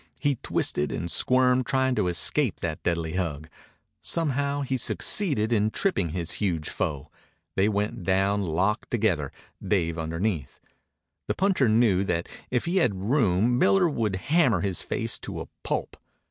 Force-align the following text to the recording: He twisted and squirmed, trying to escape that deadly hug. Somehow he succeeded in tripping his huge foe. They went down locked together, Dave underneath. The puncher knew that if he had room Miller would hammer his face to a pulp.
He 0.19 0.37
twisted 0.41 0.91
and 0.91 1.11
squirmed, 1.11 1.67
trying 1.67 1.93
to 1.93 2.07
escape 2.07 2.61
that 2.61 2.81
deadly 2.81 3.17
hug. 3.17 3.47
Somehow 3.99 4.61
he 4.61 4.75
succeeded 4.75 5.53
in 5.53 5.69
tripping 5.69 6.09
his 6.09 6.31
huge 6.41 6.69
foe. 6.69 7.11
They 7.55 7.69
went 7.69 8.01
down 8.01 8.41
locked 8.41 8.89
together, 8.89 9.31
Dave 9.63 9.99
underneath. 9.99 10.59
The 11.27 11.35
puncher 11.35 11.69
knew 11.69 12.03
that 12.05 12.27
if 12.49 12.65
he 12.65 12.77
had 12.77 13.11
room 13.11 13.59
Miller 13.59 13.87
would 13.87 14.15
hammer 14.15 14.61
his 14.61 14.81
face 14.81 15.19
to 15.19 15.39
a 15.39 15.47
pulp. 15.61 15.95